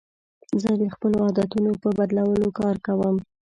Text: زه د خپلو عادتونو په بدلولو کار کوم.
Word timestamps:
زه 0.61 0.71
د 0.81 0.83
خپلو 0.93 1.17
عادتونو 1.25 1.71
په 1.81 1.89
بدلولو 1.97 2.49
کار 2.59 2.75
کوم. 2.85 3.15